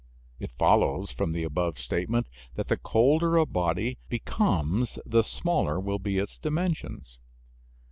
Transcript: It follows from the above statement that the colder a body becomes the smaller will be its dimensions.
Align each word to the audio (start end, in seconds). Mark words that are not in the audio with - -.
It 0.39 0.49
follows 0.57 1.11
from 1.11 1.31
the 1.31 1.43
above 1.43 1.77
statement 1.77 2.25
that 2.55 2.69
the 2.69 2.77
colder 2.77 3.37
a 3.37 3.45
body 3.45 3.99
becomes 4.09 4.97
the 5.05 5.21
smaller 5.21 5.79
will 5.79 5.99
be 5.99 6.17
its 6.17 6.39
dimensions. 6.39 7.19